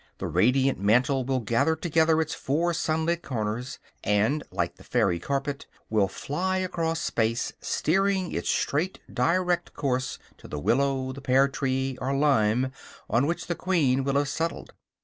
[0.17, 5.67] The radiant mantle will gather together its four sunlit corners; and, like the fairy carpet,
[5.91, 11.99] will fly across space, steering its straight, direct course to the willow, the pear tree
[12.01, 12.71] or lime
[13.11, 14.73] on which the queen will have settled.